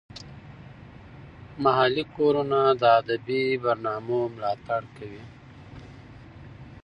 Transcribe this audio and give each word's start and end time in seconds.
محلي 1.63 2.03
کورونه 2.15 2.59
د 2.81 2.83
ادبي 2.99 3.43
برنامو 3.63 4.19
ملاتړ 4.33 4.81
کوي. 4.97 5.23